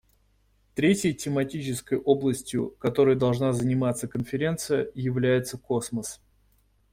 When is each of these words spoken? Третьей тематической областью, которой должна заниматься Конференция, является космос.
Третьей 0.73 1.13
тематической 1.13 1.99
областью, 1.99 2.71
которой 2.79 3.15
должна 3.15 3.53
заниматься 3.53 4.07
Конференция, 4.07 4.89
является 4.95 5.59
космос. 5.59 6.19